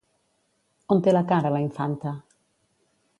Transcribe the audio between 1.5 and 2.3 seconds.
la infanta?